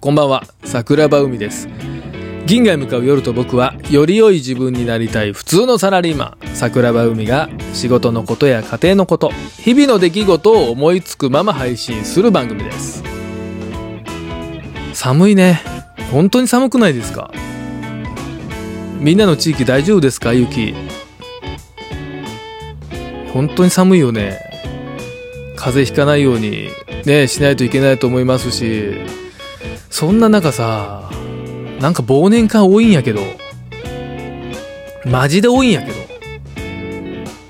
[0.00, 1.68] こんばんは、桜庭海です。
[2.46, 13.02] 銀河へ向かう夜と僕は、より良い自分になりたい普通のサラリーマン、桜庭海が仕事のことや家庭のこと、日々の出来事を思いつくまま配信する番組です。
[14.92, 15.62] 寒いね。
[16.12, 17.32] 本当に寒くないですか？
[19.00, 20.32] みんなの地域大丈夫ですか？
[20.34, 20.74] 雪。
[23.32, 24.38] 本当に寒いよね。
[25.56, 26.68] 風邪ひかないように
[27.06, 28.96] ね、しないといけないと思いますし、
[29.94, 31.08] そんな中さ、
[31.78, 33.20] なんか忘年会多いんやけど、
[35.04, 35.96] マジで多いんやけど、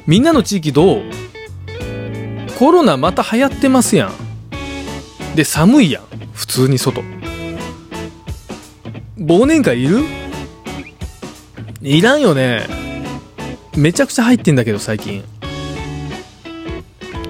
[0.07, 1.03] みんなの地域どう？
[2.59, 5.35] コロナまた流行ってますやん。
[5.35, 6.05] で、寒いやん。
[6.35, 7.03] 普通に外。
[9.19, 10.03] 忘年会いる？
[11.81, 12.67] いらんよね。
[13.75, 15.25] めちゃくちゃ入ってんだけど、最近。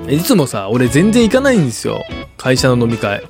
[0.09, 2.03] いつもさ、俺全然行かないんですよ。
[2.37, 3.23] 会社の飲み会。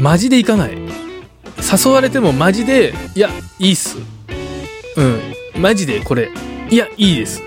[0.00, 0.70] マジで行かない。
[0.72, 3.98] 誘われてもマジで、いや、いいっす。
[4.96, 5.02] う
[5.58, 5.60] ん。
[5.60, 6.30] マジでこれ、
[6.70, 7.42] いや、いいです。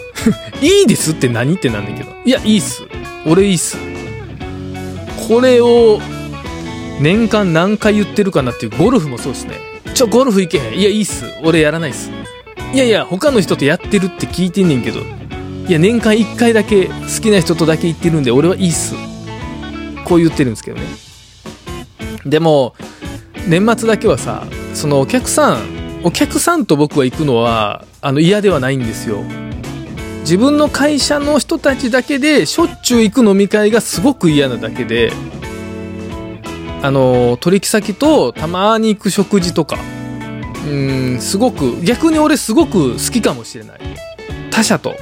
[0.62, 2.10] いいですって何ってなんだけど。
[2.24, 2.82] いや、いいっす。
[3.26, 3.76] 俺いいっす。
[5.28, 6.00] これを、
[6.98, 9.58] 年間何回言ってるかなっていう、ゴルフもそうですね。
[9.92, 10.78] ちょ、ゴルフ行けへん。
[10.78, 11.26] いや、いいっす。
[11.44, 12.10] 俺やらないっす。
[12.72, 18.94] いやいや、他の人とやってるって聞いてんねんけど、いや、年間1回だけ好きな人とだけ行ってるんで、俺はいいっす。
[20.06, 21.11] こう言ってるんですけどね。
[22.26, 22.74] でも、
[23.48, 29.22] 年末だけはさ、そのお客さん、お客さんと僕は行くのは、あの、嫌ではないんですよ。
[30.20, 35.12] 自分の会社の人たちだけで、しょっちゅう行く飲み会がすごく嫌なだけで、
[36.82, 39.78] あの、取引先とたまに行く食事とか、
[40.68, 43.80] うん、すごく、逆に俺すごく好きかもしれない。
[44.50, 44.94] 他者と、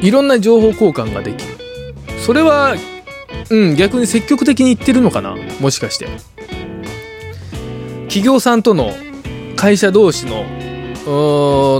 [0.00, 1.56] いろんな情報交換ができる。
[2.24, 2.74] それは、
[3.48, 5.36] うん、逆に積極的に言ってるのかな？
[5.60, 6.08] もしかして。
[8.08, 8.92] 企業さんとの
[9.56, 10.44] 会社同士の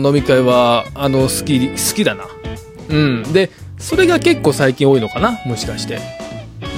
[0.01, 2.27] 飲み会は、あの、好き、好きだな。
[2.89, 3.33] うん。
[3.33, 5.41] で、それが結構最近多いのかな？
[5.47, 5.99] もしかして。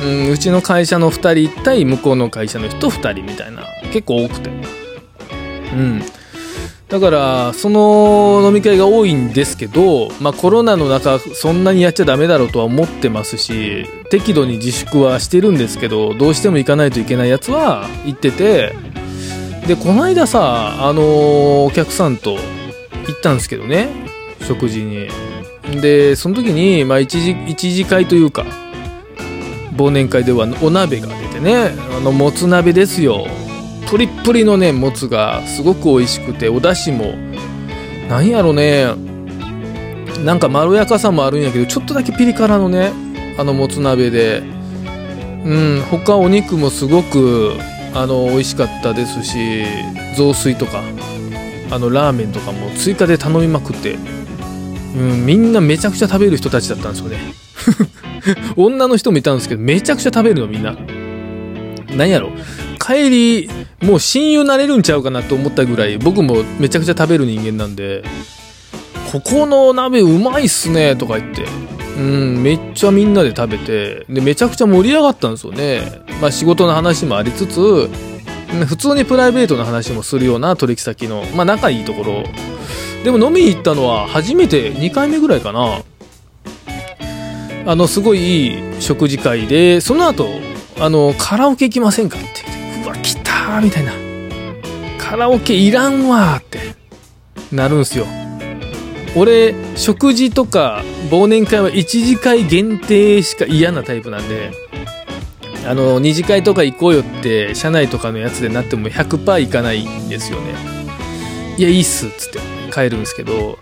[0.03, 3.65] うん、うちの会社の2人対向こうの会社の人2人みたいな。
[3.93, 4.51] 結構多くて。
[4.51, 6.03] うん。
[6.89, 18.75] だから、その飲み会が多いんですけど、まあコロナの中、そんなにやっちゃダメだろうとは思ってますし、適度に自粛はしてるんですけど、どうしても行かないといけないやつは行ってて、
[19.67, 22.39] で、この間さ、あのーお客さんと行
[23.13, 23.89] ったんですけどね、
[24.47, 25.09] 食事に。
[25.83, 28.47] で、その時に、まあ一時、一次会というか、
[29.77, 33.27] 忘年会ではお鍋が出てね、あの、もつ鍋ですよ。
[33.91, 37.15] プリップリのね、もつがすごく美味しくて、お出汁も、
[38.09, 38.87] なんやろね、
[40.25, 42.93] なんかまろやかさもあるんやけど、ちょっとだけピリ辛のね、
[43.39, 44.43] あのもつ鍋で、
[45.45, 47.55] うん、他お肉もすごく、
[47.95, 49.65] あの、美味しかったですし、
[50.17, 50.83] 雑炊とか、
[51.71, 53.97] あの、ラーメンとかも追加で頼みまくって、
[54.97, 57.19] うん、みんなめちゃくちゃ食べる人たちだったんですよね。
[58.57, 60.77] 女の人もいたんですけど、めちゃくちゃ食べるのみんな。
[61.97, 62.31] なんやろ。
[62.89, 63.51] 帰り、
[63.83, 68.03] もう親友なれるんちゃうかなと思ったぐらい、僕もめちゃくちゃ食べる人間なんで、
[69.13, 71.45] ここの鍋うまいっすね、とか言って。
[71.99, 76.01] うん、めっちゃみんなで食べて、で、めちゃくちゃ盛り上がったんですよね。
[76.23, 77.91] まあ仕事の話もありつつ、
[78.67, 82.25] 普通にプライベートな話もするような取引先の、まあ仲いいところ。
[83.05, 85.83] でも飲みに行ったのは初めて2回目ぐらいかな。
[87.67, 90.27] あの、すごいいい食事会で、その後、
[90.81, 92.48] あの、カラオケ行きませんかって
[93.63, 93.93] みたいな。
[94.99, 96.59] カラオケいらんわーって
[97.51, 98.07] なるんすよ。
[99.17, 104.53] 俺、食事とか忘年会は1次会限定しか嫌なタイプなんで、
[105.67, 110.55] あの、二次会とか行こうよって、社内とかのやつでなっても100%行かないんですよね。
[111.57, 112.39] いや、いいっす、っつって
[112.73, 113.59] 帰るんですけど、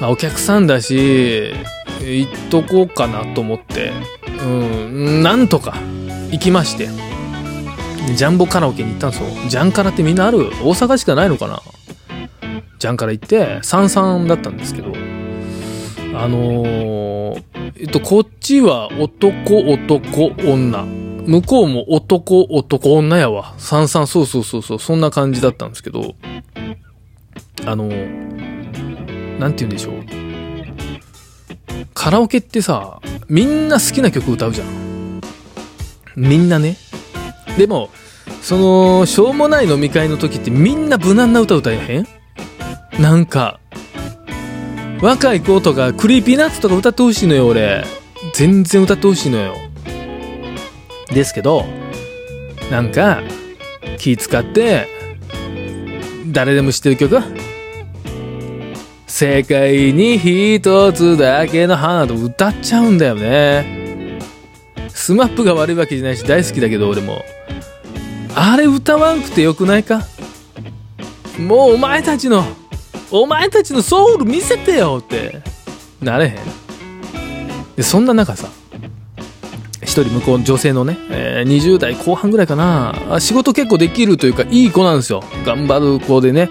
[0.00, 1.52] まあ、お客さんだし、
[2.00, 3.92] 行っとこうかなと思って、
[4.40, 5.76] うん、なんとか
[6.30, 6.88] 行きまして、
[8.16, 9.28] ジャンボカラオケに行ったんですよ。
[9.48, 10.46] ジャンカラってみんなある？
[10.62, 11.60] 大阪しかないのかな？
[12.78, 14.92] ジャンカラ行って、三々だったんですけど、
[16.18, 17.42] あのー
[17.78, 20.84] えっと、こっちは男、男、女。
[21.26, 23.54] 向こうも男、男、女やわ。
[23.58, 26.14] 三々、そうそうそうそう、そんな感じだったんですけど、
[27.66, 29.94] あのーなんて言うんでしょう。
[31.92, 35.20] カラオケってさ、みんな好きな曲歌うじゃん。
[36.14, 36.76] みんなね。
[37.56, 37.90] でも、
[38.42, 42.06] その、しょうもない飲み会の時ってみんな無難な歌歌えへん？
[43.00, 43.60] なんか、
[45.00, 47.84] 若い子とか Creepy Nuts とか歌ってほしいのよ、俺。
[48.34, 49.54] 全然歌ってほしいのよ。
[51.12, 51.64] ですけど、
[52.70, 53.22] なんか、
[53.98, 54.88] 気使って、
[56.28, 57.20] 誰でも知ってる曲？
[59.06, 63.75] 世界に一つだけの花と歌っちゃうんだよね。
[65.06, 67.22] スマップが悪いわけじゃないし大好きだけど俺も。
[68.34, 70.02] あれ歌わんくてよくないか？
[71.38, 72.42] もうお前たちの、
[73.12, 75.42] お前たちのソウル見せてよって
[76.02, 76.34] なれへん。
[77.76, 78.48] で、そんな中さ、
[79.82, 85.22] 一人向こう女性のね、えー、20代後半ぐらいかな、仕事結構できるというかいい子なんですよ。
[85.44, 86.50] 頑張る子でね。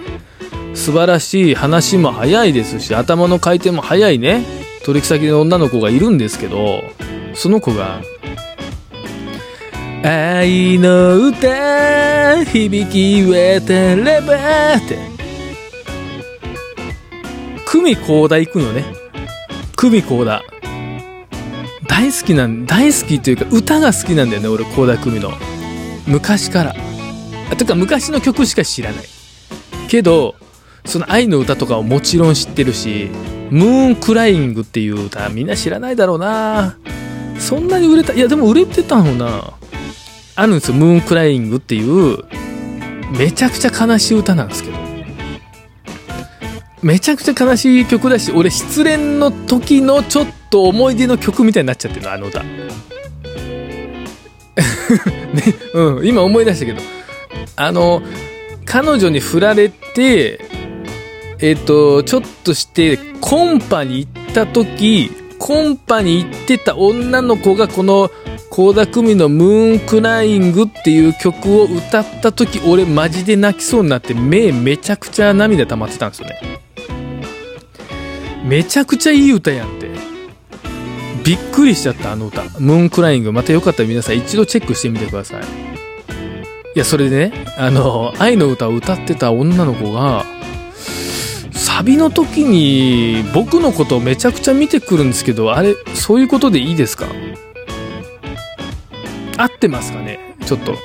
[0.75, 4.45] 素晴らしい話も早いですし、頭の回転も早いね、
[4.85, 6.79] 取引先の女の子がいるんですけど、
[7.33, 7.99] その子が、
[10.07, 14.99] 愛の歌響き渡ればって、
[17.65, 18.85] 久美高田行くよね。
[19.75, 20.43] 久美高田。
[21.87, 25.31] 大好きなん、大好きというか歌が好きなんだよね、俺、高田久美の。
[26.05, 26.75] 昔から。
[27.57, 29.05] てか昔の曲しか知らない。
[29.87, 30.35] けど、
[30.85, 33.09] その愛の歌とかをもちろん知ってるし、
[33.49, 36.77] ムーンクライングっていう歌みんな知らないだろうな
[37.39, 39.54] そんなに売れた、いやでも売れてたのな
[40.35, 42.17] あるんですよ、ムーンクライングっていう、
[43.17, 44.77] めちゃくちゃ悲しい歌なんですけど。
[46.81, 52.43] めちゃくちゃ悲しい曲だし、俺失恋の時のちょっと思い出の曲みたいになっちゃってるの、あの歌。
[52.43, 52.49] ね、
[55.73, 56.81] うん、今思い出したけど。
[57.55, 58.01] あの、
[58.65, 60.39] 彼女に振られて、
[61.39, 68.11] えっ、ー、と、ちょっとして、コンパに行った時、コンパに行ってた女の子がこの、
[68.55, 76.39] 倖田來未のムーンクライングっていう曲を歌った時、俺マジで泣きそうになって目めちゃくちゃ涙溜まってたんですよね。
[78.45, 79.89] めちゃくちゃいい歌やんって。
[81.25, 82.43] びっくりしちゃった、あの歌。
[82.59, 83.33] ムーンクライング。
[83.33, 85.41] またよかったら皆さん一度チェックしてみてください。
[85.41, 85.43] い
[86.79, 90.23] や、それでね、あの、愛の歌を歌ってた女の子が、
[91.51, 97.07] サビの時に僕のことをめちゃくちゃ見てくるんですけど、あれ、そういうことでいいですか？
[99.37, 100.35] 合ってますかね？
[100.45, 100.75] ちょっと。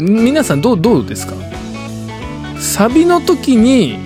[0.00, 1.34] 皆さんどう、どうですか？
[2.58, 3.98] サビの時に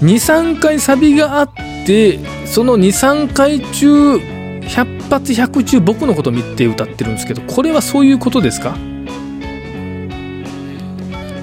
[0.00, 1.50] 3回サビがあっ
[1.86, 8.76] て、その2、3回中、100発100中僕のこと見て歌ってるんですけど、これはそういうことですか？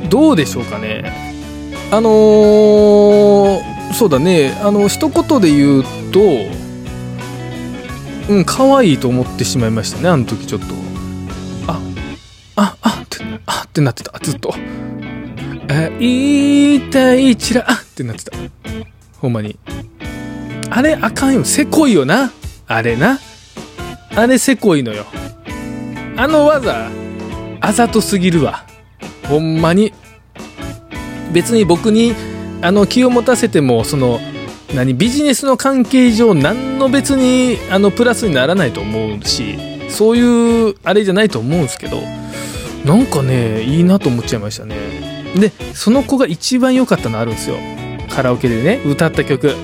[0.10, 1.12] どうでしょうかね？
[1.92, 4.58] あのー、そうだね。
[4.62, 6.20] あの一言で言うと
[8.30, 10.89] うん可愛いと思ってしまいましたねあの時ちょっと。
[13.80, 14.54] ってなってたずっと。
[15.68, 18.38] 会いたいちらってなってた。
[19.20, 19.58] ほんまに。
[20.70, 21.46] あれあかんよ。
[21.46, 22.32] せこいよな。
[22.68, 23.20] あれな。
[24.16, 25.06] あれせこいのよ。
[26.18, 26.90] あの技
[27.62, 28.66] あざとすぎるわ。
[29.28, 29.94] ほんまに。
[31.32, 32.14] 別に僕に
[32.62, 34.20] あの気を持たせてもその
[34.74, 39.58] 何ビジネスの関係上何の別にあのプラスにならないと思うし
[39.90, 41.98] そういうあれじゃないと思うんですけど
[42.86, 44.76] なんかねいいなと思っちゃいましたね。
[45.36, 47.58] でその子が一番良かったのあるんですよ。
[48.10, 49.56] カラオケでね歌った曲。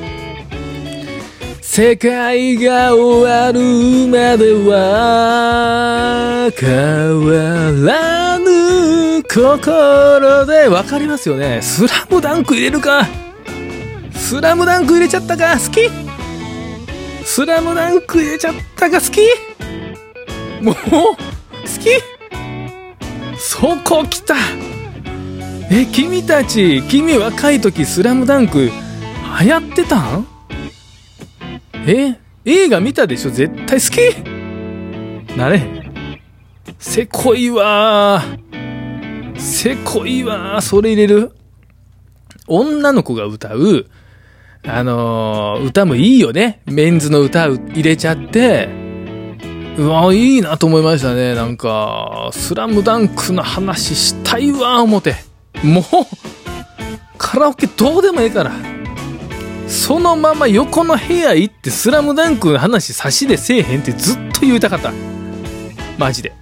[1.62, 3.60] 世界が終わる
[4.08, 7.34] までは変わ
[7.86, 11.62] らぬ心でわかりますよね。
[11.62, 13.06] スラムダンク入れるか。
[14.14, 15.54] スラムダンク入れちゃったか。
[15.54, 15.90] 好き。
[17.26, 19.02] スラムダンク入れちゃったか。
[19.02, 19.20] 好き。
[20.62, 21.16] もう好
[21.84, 22.15] き。
[23.48, 24.36] そこ来た。
[25.72, 28.72] え君たち君若い時スラムダンク
[29.40, 30.28] 流行ってたん？
[31.88, 33.30] え映画見たでしょ？
[33.30, 33.86] 絶対好
[35.30, 35.38] き？
[35.38, 35.62] なれ。
[36.80, 38.24] せこいわ
[39.38, 41.32] せこいわそれ入れる？
[42.48, 43.86] 女の子が歌う、
[44.64, 46.62] あのー、歌もいいよね。
[46.66, 48.70] メンズの歌入れちゃって、
[49.78, 51.36] うわ、いいなと思いましたね。
[51.36, 55.16] なんか、スラムダンクの話したいわ、思て。
[55.64, 55.86] もう、
[57.18, 58.52] カラオケどうでもええから。
[59.68, 64.94] そのまま横の部屋行ってスラムダンクの話差しでせえへんってずっと言いたかった。
[65.98, 66.34] マジで。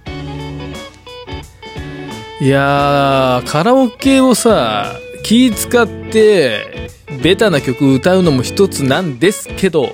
[2.40, 6.90] いやー、カラオケをさ、気使って、
[7.22, 9.92] ベタな曲歌うのも一つなんですけど、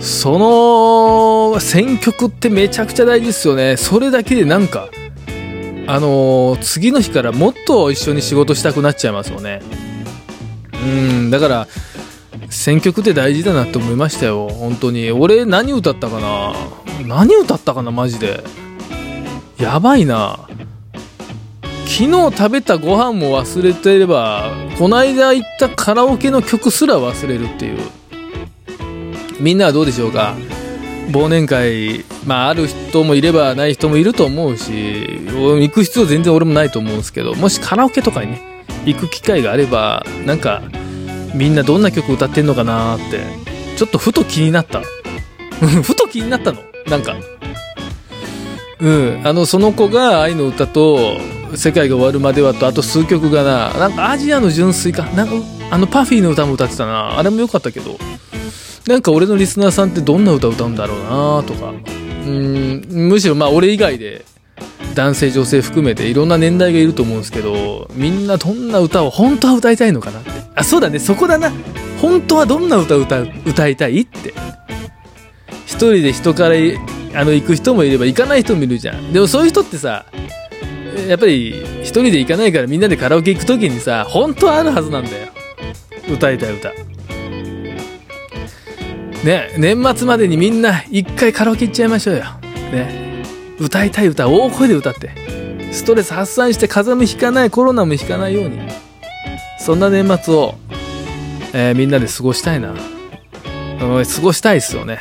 [0.00, 3.76] その選曲ってめちゃくちゃ大事ですよね。
[3.76, 4.88] それだけでなんか、
[5.86, 9.60] あのー、次の日からもっと一緒に仕事したくなっちゃいますよね。
[10.72, 11.68] うん、だから、
[12.48, 14.48] 選曲って大事だなって思いましたよ。
[14.48, 15.12] 本当に。
[15.12, 16.54] 俺何歌ったかな？
[17.06, 17.90] 何歌ったかな？
[17.90, 18.42] マジで。
[19.58, 20.48] やばいな。
[21.86, 27.80] 昨日食べたご飯も忘れてればこの間行ったカラオケの曲すら忘れるっていう。
[29.40, 30.36] みんなはどうでしょうか？
[31.10, 40.62] 忘年会、まあ、ある人もいればない人もいると思うし行く必要全然俺もないと思うんですけどもしカラオケとかにね行く機会があればなんか
[41.34, 43.24] みんなどんな曲歌ってんのかなって
[43.76, 44.82] ちょっとふと気になった。
[45.82, 46.60] ふと気になったの？
[46.86, 47.16] なんか。
[48.78, 49.20] うん。
[49.24, 51.18] あのその子が愛の歌と
[51.54, 55.34] 世界が終わるまではとあと数曲がななんかアジアの純粋かなんか
[55.70, 57.18] あのパフィーの歌も歌ってたな。
[57.18, 57.98] あれも良かったけど。
[58.86, 61.72] なんか俺のリスナーさんってどんな歌歌うんだろうなとか。
[62.26, 64.24] うんむしろまあ俺以外で
[64.94, 70.30] 男性女性含めていろんな年代がいると思うんですけどみんなどんな歌を本当は歌いたいのかなって。
[70.54, 71.50] あそうだねそこだな。
[72.00, 74.34] 本当はどんな歌歌歌いたいって。
[75.66, 76.56] 一人で人から
[77.14, 79.12] あの行く人もいれば行かない人もいるじゃん。
[79.12, 80.04] でもそういう人ってさ
[81.08, 85.28] やっぱり一人で行かないからみんなでカラオケ行く時にさ本当はあるはずなんだよ。
[86.12, 86.70] 歌いたい歌。
[89.24, 92.24] ね年末までにみんな一回カラオケ行っちゃいましょうよ。
[92.72, 93.24] ね。
[93.58, 95.10] 歌いたい歌大声で歌って。
[95.72, 98.58] ストレス発散して風邪もひかないコロナもひかないように。
[99.58, 100.54] そんな年末を、
[101.52, 102.74] えー、みんなで過ごしたいな、う
[104.00, 105.00] ん、過ごしたいっすよね。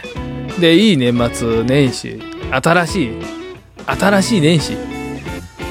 [0.59, 2.21] でいい年末年始。
[2.51, 3.11] 新しい
[3.85, 4.77] 新しい年始。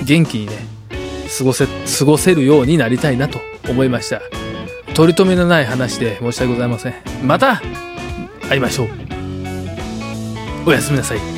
[0.05, 0.53] 元気にね
[1.37, 4.23] 過ごせ過ごせるようになりたいなと思いました。
[4.95, 6.95] 取り留めのない話で申し訳ございません。
[7.23, 7.61] また
[8.49, 8.89] 会いましょう。
[10.67, 11.38] おやすみなさい。